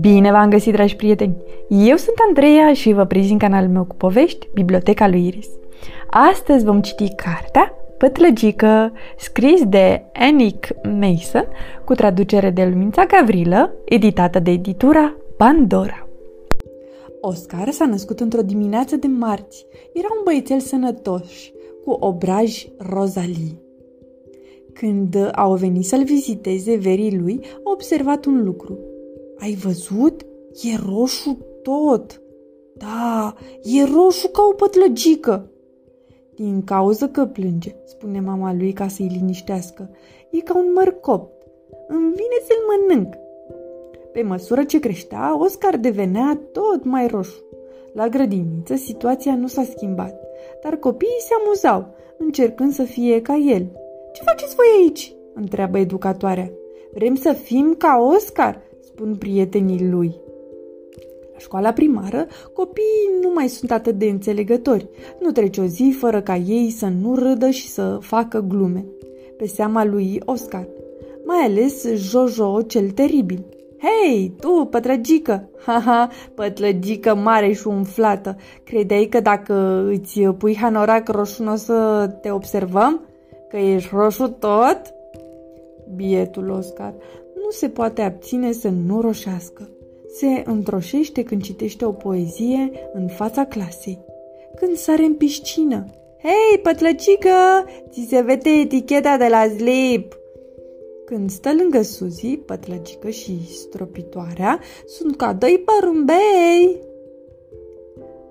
[0.00, 1.36] Bine v-am găsit, dragi prieteni!
[1.68, 5.48] Eu sunt Andreea și vă prezint canalul meu cu povești, Biblioteca lui Iris.
[6.10, 11.46] Astăzi vom citi cartea Pătlăgică, scris de Anic Mason,
[11.84, 16.08] cu traducere de Lumința Gavrilă, editată de editura Pandora.
[17.20, 19.66] Oscar s-a născut într-o dimineață de marți.
[19.92, 21.30] Era un băiețel sănătos,
[21.84, 23.63] cu obraj rozalii.
[24.74, 28.78] Când au venit să-l viziteze verii lui, a observat un lucru–
[29.44, 30.22] ai văzut?
[30.62, 32.22] E roșu tot.
[32.76, 35.50] Da, e roșu ca o pătlăgică.
[36.34, 39.90] Din cauză că plânge, spune mama lui ca să-i liniștească.
[40.30, 41.46] E ca un măr copt.
[41.88, 43.14] Îmi vine să-l mănânc.
[44.12, 47.42] Pe măsură ce creștea, Oscar devenea tot mai roșu.
[47.92, 50.20] La grădiniță, situația nu s-a schimbat,
[50.62, 53.66] dar copiii se amuzau, încercând să fie ca el.
[54.14, 56.50] Ce faceți voi aici?" întreabă educatoarea.
[56.92, 60.20] Vrem să fim ca Oscar, spun prietenii lui.
[61.32, 64.88] La școala primară, copiii nu mai sunt atât de înțelegători.
[65.20, 68.84] Nu trece o zi fără ca ei să nu râdă și să facă glume.
[69.36, 70.68] Pe seama lui Oscar,
[71.24, 73.46] mai ales Jojo cel teribil.
[73.78, 75.48] Hei, tu, pătrăgică!
[75.66, 78.36] Haha, pătlăgică mare și umflată.
[78.64, 83.00] Credeai că dacă îți pui hanorac roșu nu o să te observăm?
[83.54, 84.80] Că ești roșu tot?
[85.94, 86.94] Bietul Oscar
[87.34, 89.68] nu se poate abține să nu roșească.
[90.14, 94.04] Se întroșește când citește o poezie în fața clasei.
[94.54, 95.86] Când sare în piscină.
[96.22, 100.18] Hei, pătlăcică, ți se vede eticheta de la slip!
[101.04, 106.80] Când stă lângă Suzy, pătlăcică și stropitoarea sunt ca doi părumbei.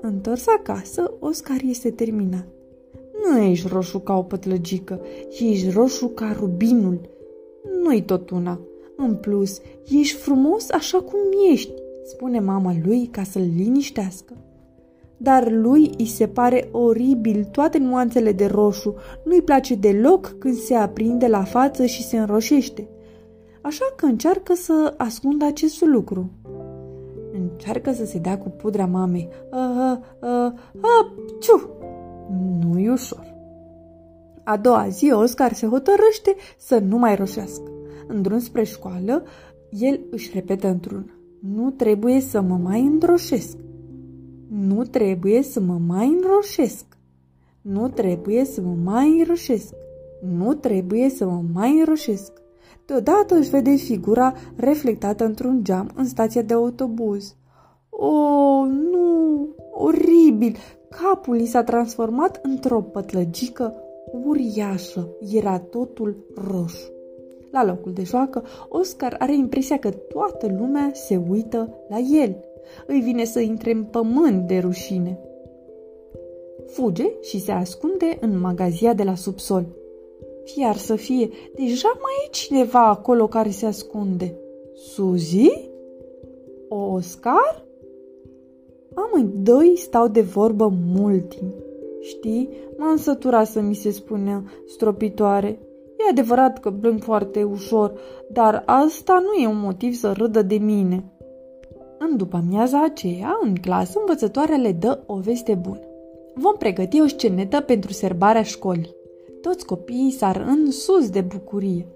[0.00, 2.55] Întors acasă, Oscar este terminat.
[3.30, 5.00] Nu ești roșu ca o pătlăgică,
[5.40, 7.00] ești roșu ca rubinul.
[7.82, 8.60] Nu-i tot una.
[8.96, 11.18] În plus, ești frumos așa cum
[11.50, 11.72] ești,
[12.04, 14.32] spune mama lui ca să-l liniștească.
[15.16, 18.94] Dar lui îi se pare oribil toate nuanțele de roșu,
[19.24, 22.88] nu-i place deloc când se aprinde la față și se înroșește.
[23.60, 26.30] Așa că încearcă să ascundă acest lucru.
[27.32, 29.28] Încearcă să se dea cu pudra mamei.
[29.52, 31.70] Uh, uh, uh, ciu!
[32.60, 33.34] Nu-i ușor.
[34.44, 37.70] A doua zi, Oscar se hotărăște să nu mai roșească.
[38.06, 39.22] În drum spre școală,
[39.70, 43.56] el își repetă într-un Nu trebuie să mă mai înroșesc.
[44.48, 46.84] Nu trebuie să mă mai înroșesc.
[47.62, 49.74] Nu trebuie să mă mai înroșesc.
[50.20, 52.32] Nu trebuie să mă mai înroșesc.
[52.86, 57.36] Deodată își vede figura reflectată într-un geam în stația de autobuz.
[57.88, 59.48] O, oh, nu!
[59.72, 60.56] Oribil!
[60.88, 63.74] Capul i s-a transformat într-o pătlăgică
[64.24, 65.08] uriașă.
[65.32, 66.90] Era totul roșu.
[67.50, 72.36] La locul de joacă, Oscar are impresia că toată lumea se uită la el.
[72.86, 75.20] Îi vine să intre în pământ de rușine.
[76.66, 79.64] Fuge și se ascunde în magazia de la subsol.
[80.56, 84.38] Iar să fie, deja mai e cineva acolo care se ascunde.
[84.74, 85.70] Suzy?
[86.68, 87.65] Oscar?
[88.96, 91.54] Amândoi stau de vorbă mult timp.
[92.00, 95.58] Știi, m-am săturat să mi se spună stropitoare.
[95.98, 97.92] E adevărat că plâng foarte ușor,
[98.30, 101.04] dar asta nu e un motiv să râdă de mine.
[101.98, 105.80] În după amiaza aceea, în clasă, învățătoarea le dă o veste bună.
[106.34, 108.94] Vom pregăti o scenetă pentru serbarea școlii.
[109.40, 111.86] Toți copiii sar în sus de bucurie,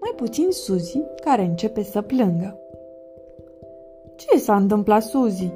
[0.00, 2.58] mai puțin Suzy, care începe să plângă.
[4.16, 5.52] Ce s-a întâmplat, Suzy?"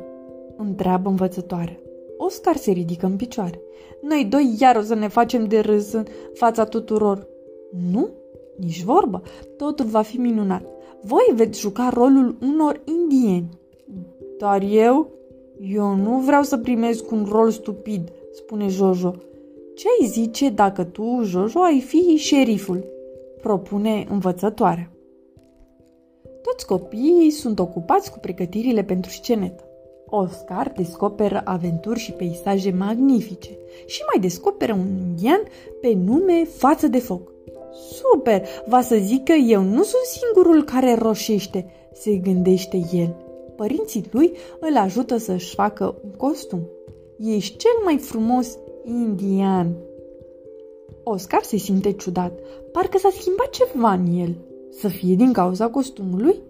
[0.57, 1.79] Întreabă învățătoarea.
[2.17, 3.61] Oscar se ridică în picioare.
[4.03, 6.05] Noi doi iar o să ne facem de râs în
[6.35, 7.27] fața tuturor.
[7.93, 8.09] Nu,
[8.57, 9.23] nici vorbă,
[9.57, 10.63] totul va fi minunat.
[11.01, 13.49] Voi veți juca rolul unor indieni.
[14.39, 15.09] Dar eu?
[15.61, 19.15] Eu nu vreau să primesc un rol stupid, spune Jojo.
[19.75, 22.85] Ce ai zice dacă tu, Jojo, ai fi șeriful?
[23.41, 24.91] Propune învățătoarea.
[26.43, 29.65] Toți copiii sunt ocupați cu pregătirile pentru scenetă.
[30.15, 33.51] Oscar descoperă aventuri și peisaje magnifice
[33.87, 35.43] și mai descoperă un indian
[35.81, 37.33] pe nume Față de Foc.
[37.73, 38.43] Super!
[38.67, 43.17] Va să zic că eu nu sunt singurul care roșește, se gândește el.
[43.57, 46.61] Părinții lui îl ajută să-și facă un costum.
[47.19, 49.77] Ești cel mai frumos indian.
[51.03, 52.33] Oscar se simte ciudat.
[52.73, 54.35] Parcă s-a schimbat ceva în el.
[54.71, 56.43] Să fie din cauza costumului?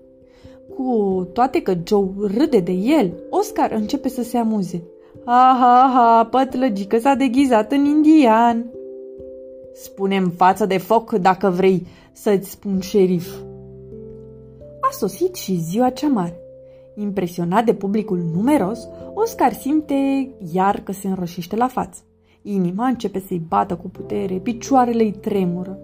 [0.76, 4.82] Cu toate că Joe râde de el, Oscar începe să se amuze.
[5.24, 8.66] Ha, ha, ha, pătlăgică s-a deghizat în indian.
[9.74, 13.34] Spune-mi față de foc dacă vrei să-ți spun șerif.
[14.80, 16.36] A sosit și ziua cea mare.
[16.94, 22.00] Impresionat de publicul numeros, Oscar simte iar că se înroșește la față.
[22.42, 25.78] Inima începe să-i bată cu putere, picioarele îi tremură.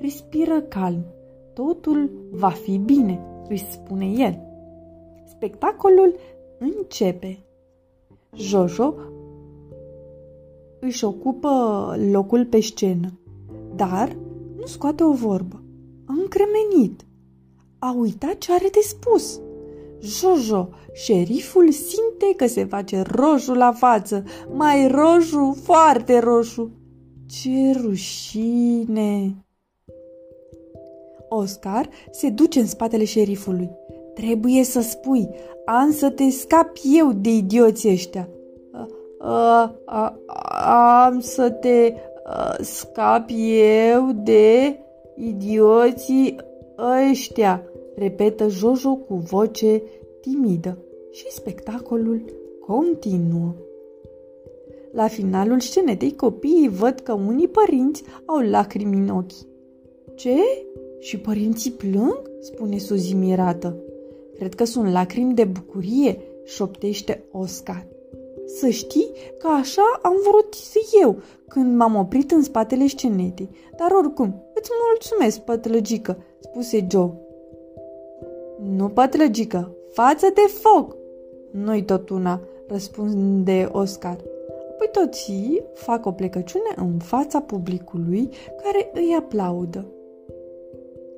[0.00, 1.04] Respiră calm.
[1.58, 4.38] Totul va fi bine, își spune el.
[5.24, 6.14] Spectacolul
[6.58, 7.38] începe.
[8.32, 8.94] Jojo
[10.80, 11.48] își ocupă
[12.10, 13.18] locul pe scenă,
[13.74, 14.16] dar
[14.56, 15.62] nu scoate o vorbă.
[16.04, 17.06] A încremenit.
[17.78, 19.40] A uitat ce are de spus.
[20.00, 24.24] Jojo, șeriful simte că se face roșu la față,
[24.54, 26.70] mai roșu, foarte roșu.
[27.26, 29.42] Ce rușine!
[31.28, 33.70] Oscar se duce în spatele șerifului.
[34.14, 35.28] Trebuie să spui,
[35.64, 38.28] am să te scap eu de idioții ăștia.
[39.18, 40.18] A, a,
[41.06, 41.94] am să te
[42.24, 43.28] a, scap
[43.92, 44.78] eu de
[45.16, 46.36] idioții
[47.10, 47.62] ăștia,
[47.96, 49.82] repetă Jojo cu voce
[50.20, 50.78] timidă
[51.10, 52.24] și spectacolul
[52.66, 53.54] continuă.
[54.92, 59.46] La finalul scenetei, copiii văd că unii părinți au lacrimi în ochi.
[60.14, 60.36] Ce?
[60.98, 62.30] Și părinții plâng?
[62.40, 63.76] spune Suzy mirată.
[64.38, 67.86] Cred că sunt lacrimi de bucurie, șoptește Oscar.
[68.46, 70.54] Să știi că așa am vrut
[71.02, 71.16] eu
[71.48, 77.10] când m-am oprit în spatele scenetei, dar oricum, îți mulțumesc, pătlăgică, spuse Joe.
[78.76, 80.96] Nu, pătlăgică, față de foc!
[81.50, 84.16] Nu-i tot una, răspunde Oscar.
[84.70, 85.32] Apoi toți
[85.74, 88.30] fac o plecăciune în fața publicului
[88.62, 89.86] care îi aplaudă.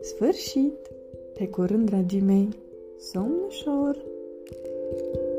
[0.00, 0.90] Sfârșit!
[1.34, 2.48] Pe curând, dragii mei,
[2.98, 3.96] somn ușor!
[4.92, 5.29] thank you